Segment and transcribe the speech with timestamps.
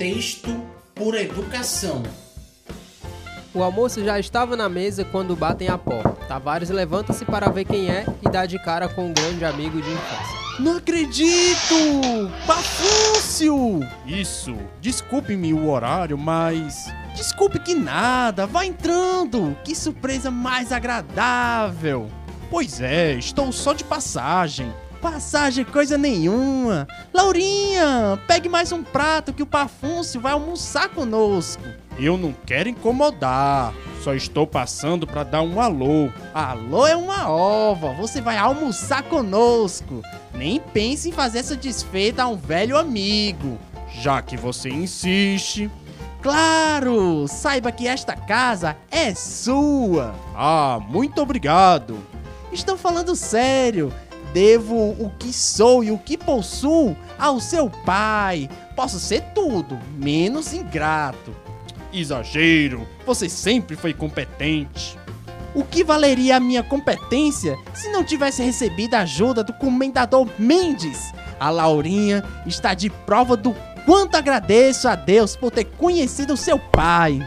[0.00, 0.64] Contexto
[0.94, 2.02] por educação.
[3.52, 6.24] O almoço já estava na mesa quando batem a porta.
[6.24, 9.90] Tavares levanta-se para ver quem é e dá de cara com um grande amigo de
[9.90, 10.38] infância.
[10.58, 11.74] Não acredito!
[12.46, 13.80] Pafúcio!
[14.06, 16.90] Isso, desculpe-me o horário, mas.
[17.14, 19.54] Desculpe que nada, vá entrando!
[19.62, 22.10] Que surpresa mais agradável!
[22.50, 24.72] Pois é, estou só de passagem.
[25.00, 26.86] Passagem coisa nenhuma!
[27.12, 31.62] Laurinha, pegue mais um prato que o Pafúncio vai almoçar conosco!
[31.98, 36.10] Eu não quero incomodar, só estou passando para dar um alô.
[36.34, 40.02] Alô é uma ova, você vai almoçar conosco!
[40.34, 43.58] Nem pense em fazer essa desfeita a um velho amigo.
[44.02, 45.70] Já que você insiste.
[46.20, 47.26] Claro!
[47.26, 50.14] Saiba que esta casa é sua!
[50.36, 51.98] Ah, muito obrigado!
[52.52, 53.90] Estou falando sério!
[54.32, 58.48] Devo o que sou e o que possuo ao seu pai.
[58.76, 61.34] Posso ser tudo, menos ingrato.
[61.92, 62.86] Exagero!
[63.04, 64.96] Você sempre foi competente.
[65.52, 71.12] O que valeria a minha competência se não tivesse recebido a ajuda do comendador Mendes?
[71.40, 73.52] A Laurinha está de prova do
[73.84, 77.18] quanto agradeço a Deus por ter conhecido seu pai.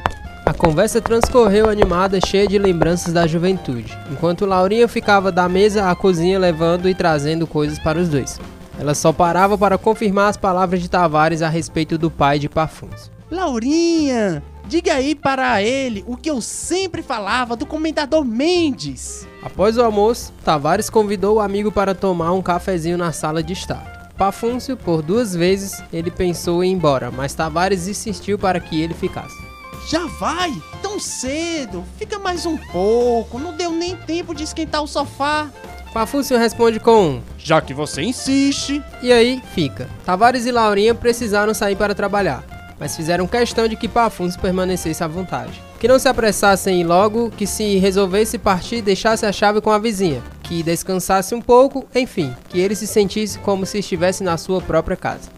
[0.45, 5.95] A conversa transcorreu animada, cheia de lembranças da juventude, enquanto Laurinha ficava da mesa à
[5.95, 8.41] cozinha levando e trazendo coisas para os dois.
[8.77, 13.09] Ela só parava para confirmar as palavras de Tavares a respeito do pai de Pafuns.
[13.31, 19.25] Laurinha, diga aí para ele o que eu sempre falava do comendador Mendes.
[19.41, 24.11] Após o almoço, Tavares convidou o amigo para tomar um cafezinho na sala de estar.
[24.17, 28.93] Pafúncio, por duas vezes, ele pensou em ir embora, mas Tavares insistiu para que ele
[28.93, 29.52] ficasse.
[29.87, 30.53] Já vai?
[30.81, 31.83] Tão cedo?
[31.97, 35.49] Fica mais um pouco, não deu nem tempo de esquentar o sofá.
[35.93, 38.81] Pafúncio responde com um, Já que você insiste.
[39.01, 39.87] e aí fica.
[40.05, 42.43] Tavares e Laurinha precisaram sair para trabalhar,
[42.79, 45.61] mas fizeram questão de que Pafúncio permanecesse à vontade.
[45.79, 49.77] Que não se apressassem e logo que se resolvesse partir deixasse a chave com a
[49.77, 54.61] vizinha, que descansasse um pouco, enfim, que ele se sentisse como se estivesse na sua
[54.61, 55.29] própria casa.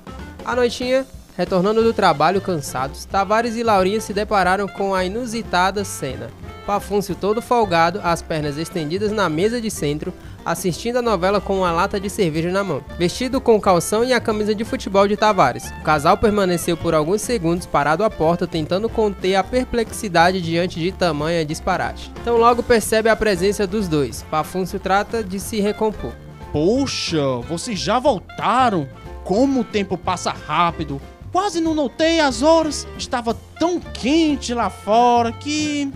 [0.46, 1.06] À noitinha,
[1.38, 6.29] retornando do trabalho cansados, Tavares e Laurinha se depararam com a inusitada cena.
[6.66, 10.12] Pafúncio todo folgado, as pernas estendidas na mesa de centro,
[10.44, 14.19] assistindo a novela com uma lata de cerveja na mão, vestido com calção e a
[14.19, 15.72] camisa de futebol de Tavares.
[15.79, 20.91] O casal permaneceu por alguns segundos parado à porta, tentando conter a perplexidade diante de
[20.91, 22.12] tamanha disparate.
[22.22, 24.23] Então logo percebe a presença dos dois.
[24.31, 26.13] Pafúncio trata de se recompor.
[26.52, 28.88] Poxa, vocês já voltaram?
[29.23, 31.02] Como o tempo passa rápido.
[31.35, 32.88] Quase não notei as horas.
[32.97, 35.91] Estava tão quente lá fora que.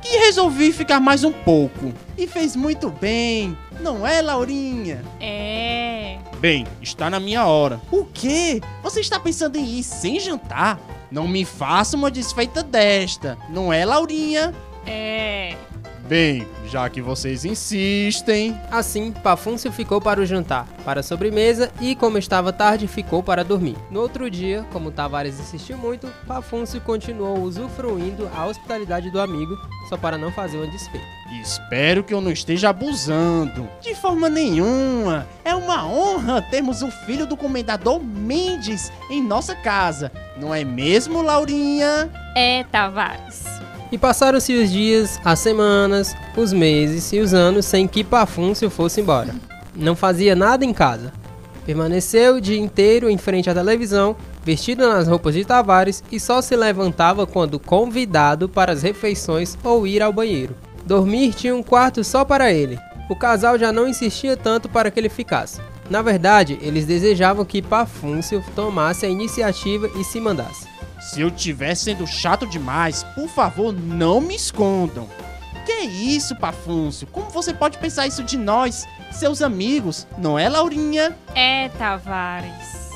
[0.00, 1.92] que resolvi ficar mais um pouco.
[2.16, 5.04] E fez muito bem, não é, Laurinha?
[5.20, 6.18] É.
[6.38, 7.80] Bem, está na minha hora.
[7.90, 8.62] O quê?
[8.84, 10.78] Você está pensando em ir sem jantar?
[11.10, 14.54] Não me faça uma desfeita desta, não é, Laurinha?
[14.86, 15.56] É.
[16.08, 18.56] Bem, já que vocês insistem.
[18.70, 23.42] Assim, Pafúncio ficou para o jantar, para a sobremesa e, como estava tarde, ficou para
[23.42, 23.76] dormir.
[23.90, 29.58] No outro dia, como Tavares insistiu muito, Pafúncio continuou usufruindo a hospitalidade do amigo,
[29.88, 31.06] só para não fazer uma desfeita.
[31.42, 33.68] Espero que eu não esteja abusando.
[33.80, 35.26] De forma nenhuma.
[35.44, 40.12] É uma honra termos o filho do comendador Mendes em nossa casa.
[40.36, 42.08] Não é mesmo, Laurinha?
[42.36, 43.55] É, Tavares.
[43.90, 49.00] E passaram-se os dias, as semanas, os meses e os anos sem que Pafúncio fosse
[49.00, 49.34] embora.
[49.74, 51.12] Não fazia nada em casa.
[51.64, 56.40] Permaneceu o dia inteiro em frente à televisão, vestido nas roupas de Tavares e só
[56.40, 60.56] se levantava quando convidado para as refeições ou ir ao banheiro.
[60.84, 62.78] Dormir tinha um quarto só para ele.
[63.08, 65.60] O casal já não insistia tanto para que ele ficasse.
[65.88, 70.75] Na verdade, eles desejavam que Pafúncio tomasse a iniciativa e se mandasse.
[71.06, 75.08] Se eu estiver sendo chato demais, por favor, não me escondam.
[75.64, 77.06] Que isso, Pafúncio?
[77.06, 80.04] Como você pode pensar isso de nós, seus amigos?
[80.18, 81.16] Não é, Laurinha?
[81.32, 82.90] É, Tavares.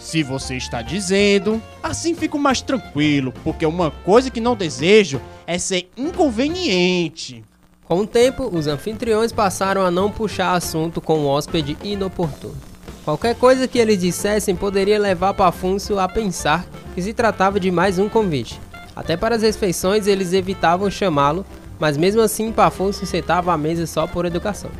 [0.00, 1.62] Se você está dizendo.
[1.80, 7.44] Assim fico mais tranquilo, porque uma coisa que não desejo é ser inconveniente.
[7.84, 12.73] Com o tempo, os anfitriões passaram a não puxar assunto com o hóspede inoportuno.
[13.04, 16.64] Qualquer coisa que eles dissessem poderia levar Pafúncio a pensar
[16.94, 18.58] que se tratava de mais um convite.
[18.96, 21.44] Até para as refeições eles evitavam chamá-lo,
[21.78, 24.70] mas mesmo assim Pafúncio sentava à mesa só por educação.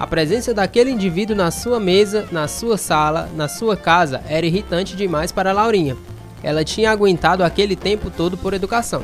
[0.00, 4.96] A presença daquele indivíduo na sua mesa, na sua sala, na sua casa era irritante
[4.96, 5.98] demais para Laurinha.
[6.42, 9.02] Ela tinha aguentado aquele tempo todo por educação,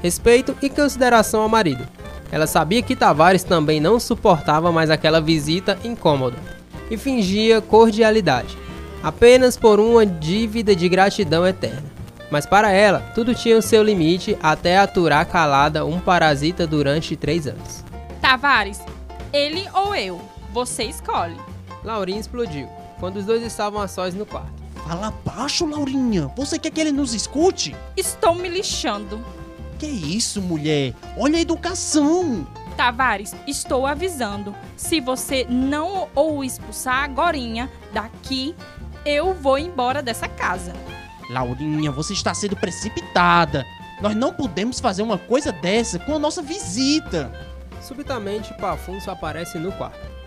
[0.00, 1.86] respeito e consideração ao marido.
[2.32, 6.56] Ela sabia que Tavares também não suportava mais aquela visita incômoda
[6.90, 8.56] e fingia cordialidade.
[9.02, 11.84] apenas por uma dívida de gratidão eterna.
[12.30, 17.46] Mas para ela, tudo tinha o seu limite até aturar calada um parasita durante três
[17.46, 17.84] anos.
[18.20, 18.80] Tavares,
[19.32, 20.20] ele ou eu?
[20.52, 21.36] Você escolhe.
[21.82, 22.68] Laurinha explodiu,
[23.00, 24.52] quando os dois estavam a sós no quarto.
[24.86, 26.30] Fala baixo, Laurinha.
[26.36, 27.74] Você quer que ele nos escute?
[27.96, 29.20] Estou me lixando.
[29.78, 30.92] Que isso, mulher?
[31.16, 32.46] Olha a educação.
[32.78, 34.54] Tavares, estou avisando.
[34.76, 38.54] Se você não o expulsar agorinha daqui,
[39.04, 40.72] eu vou embora dessa casa.
[41.28, 43.66] Laurinha, você está sendo precipitada.
[44.00, 47.32] Nós não podemos fazer uma coisa dessa com a nossa visita.
[47.82, 50.17] Subitamente, Pafunço aparece no quarto.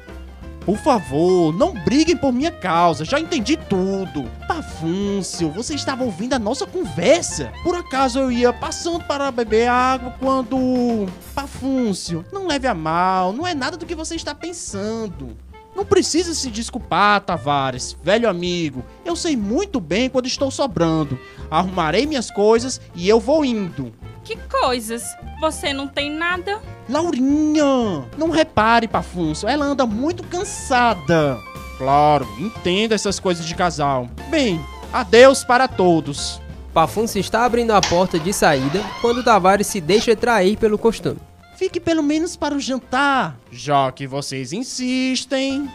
[0.71, 4.23] Por favor, não briguem por minha causa, já entendi tudo.
[4.47, 7.51] Pafúncio, você estava ouvindo a nossa conversa.
[7.61, 11.09] Por acaso eu ia passando para beber água quando.
[11.35, 15.35] Pafúncio, não leve a mal, não é nada do que você está pensando.
[15.75, 18.81] Não precisa se desculpar, Tavares, velho amigo.
[19.03, 21.19] Eu sei muito bem quando estou sobrando.
[21.49, 23.93] Arrumarei minhas coisas e eu vou indo.
[24.23, 25.03] Que coisas?
[25.39, 26.61] Você não tem nada?
[26.87, 31.39] Laurinha, não repare, Pafunço, ela anda muito cansada.
[31.77, 34.07] Claro, entenda essas coisas de casal.
[34.29, 34.63] Bem,
[34.93, 36.39] adeus para todos.
[36.73, 41.19] Pafunço está abrindo a porta de saída quando Tavares se deixa trair pelo costume.
[41.57, 45.69] Fique pelo menos para o jantar, já que vocês insistem.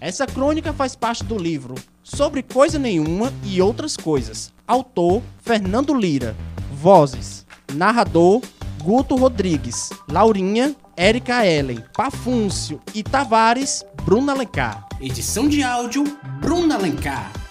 [0.00, 4.52] Essa crônica faz parte do livro Sobre Coisa Nenhuma e Outras Coisas.
[4.66, 6.36] Autor Fernando Lira.
[6.72, 8.42] Vozes: Narrador
[8.82, 9.90] Guto Rodrigues.
[10.08, 11.82] Laurinha Érica Ellen.
[11.96, 14.86] Pafúncio e Tavares Bruna Alencar.
[15.00, 16.04] Edição de áudio
[16.40, 17.45] Bruna Alencar.